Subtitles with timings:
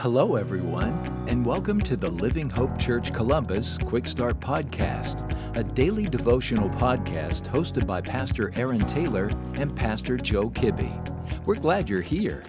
[0.00, 0.94] Hello, everyone,
[1.28, 7.42] and welcome to the Living Hope Church Columbus Quick Start Podcast, a daily devotional podcast
[7.42, 9.26] hosted by Pastor Aaron Taylor
[9.56, 11.44] and Pastor Joe Kibbe.
[11.44, 12.42] We're glad you're here.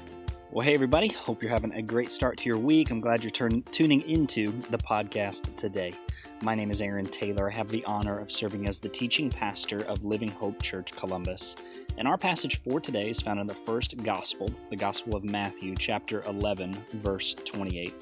[0.54, 1.08] Well, hey, everybody.
[1.08, 2.92] Hope you're having a great start to your week.
[2.92, 5.94] I'm glad you're turn- tuning into the podcast today.
[6.42, 7.50] My name is Aaron Taylor.
[7.50, 11.56] I have the honor of serving as the teaching pastor of Living Hope Church Columbus.
[11.98, 15.74] And our passage for today is found in the first gospel, the Gospel of Matthew,
[15.74, 17.94] chapter 11, verse 28.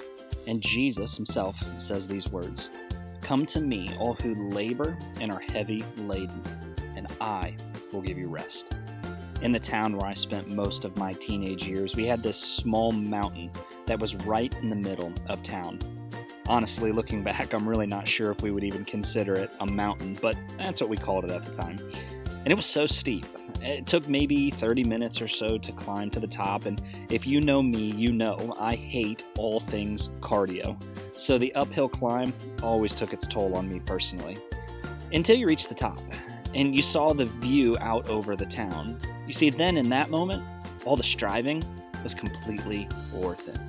[0.47, 2.71] And Jesus himself says these words
[3.21, 6.41] Come to me, all who labor and are heavy laden,
[6.95, 7.53] and I
[7.93, 8.73] will give you rest.
[9.41, 12.91] In the town where I spent most of my teenage years, we had this small
[12.91, 13.49] mountain
[13.85, 15.79] that was right in the middle of town.
[16.49, 20.17] Honestly, looking back, I'm really not sure if we would even consider it a mountain,
[20.21, 21.79] but that's what we called it at the time.
[22.43, 23.25] And it was so steep.
[23.61, 27.39] It took maybe 30 minutes or so to climb to the top, and if you
[27.39, 30.81] know me, you know I hate all things cardio.
[31.17, 34.37] So the uphill climb always took its toll on me personally.
[35.13, 36.01] Until you reached the top,
[36.53, 38.99] and you saw the view out over the town.
[39.29, 40.43] You see, then in that moment,
[40.85, 41.63] all the striving
[42.01, 43.59] was completely worth it.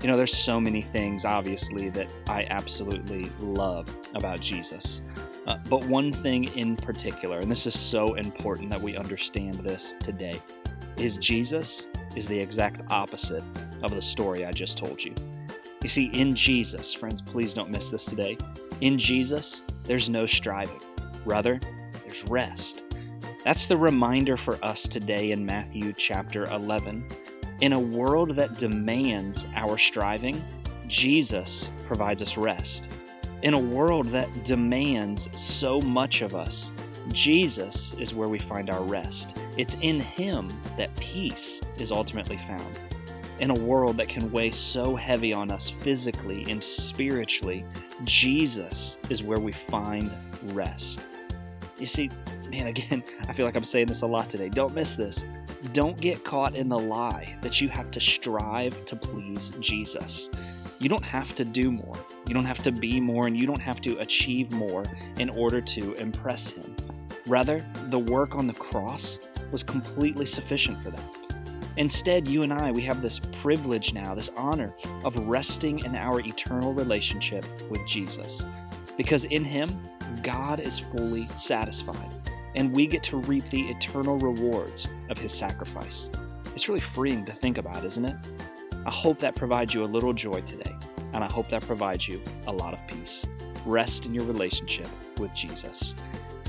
[0.00, 5.02] You know, there's so many things, obviously, that I absolutely love about Jesus.
[5.48, 9.96] Uh, but one thing in particular, and this is so important that we understand this
[10.00, 10.40] today,
[10.96, 13.42] is Jesus is the exact opposite
[13.82, 15.12] of the story I just told you.
[15.82, 18.38] You see, in Jesus, friends, please don't miss this today.
[18.80, 20.80] In Jesus, there's no striving.
[21.24, 21.58] Rather,
[22.04, 22.84] there's rest.
[23.48, 27.02] That's the reminder for us today in Matthew chapter 11
[27.62, 30.44] in a world that demands our striving,
[30.86, 32.92] Jesus provides us rest.
[33.40, 36.72] In a world that demands so much of us,
[37.12, 39.38] Jesus is where we find our rest.
[39.56, 42.78] It's in Him that peace is ultimately found.
[43.40, 47.64] In a world that can weigh so heavy on us physically and spiritually,
[48.04, 50.12] Jesus is where we find
[50.48, 51.06] rest.
[51.78, 52.10] You see,
[52.50, 54.48] man, again, I feel like I'm saying this a lot today.
[54.48, 55.24] Don't miss this.
[55.72, 60.30] Don't get caught in the lie that you have to strive to please Jesus.
[60.80, 61.96] You don't have to do more.
[62.26, 64.84] You don't have to be more, and you don't have to achieve more
[65.18, 66.76] in order to impress Him.
[67.26, 69.18] Rather, the work on the cross
[69.50, 71.02] was completely sufficient for that.
[71.78, 74.74] Instead, you and I, we have this privilege now, this honor
[75.04, 78.44] of resting in our eternal relationship with Jesus.
[78.98, 79.70] Because in Him,
[80.22, 82.12] God is fully satisfied
[82.54, 86.10] and we get to reap the eternal rewards of his sacrifice.
[86.54, 88.16] It's really freeing to think about, isn't it?
[88.84, 90.74] I hope that provides you a little joy today,
[91.12, 93.24] and I hope that provides you a lot of peace.
[93.64, 94.88] Rest in your relationship
[95.18, 95.94] with Jesus.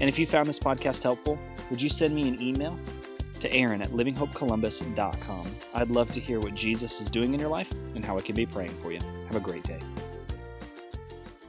[0.01, 1.37] And if you found this podcast helpful,
[1.69, 2.79] would you send me an email
[3.39, 5.47] to Aaron at livinghopecolumbus.com?
[5.75, 8.35] I'd love to hear what Jesus is doing in your life and how I can
[8.35, 8.99] be praying for you.
[9.27, 9.79] Have a great day.